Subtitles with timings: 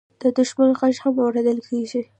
[0.21, 2.01] د دښمن غږ هم اورېدل کېږي.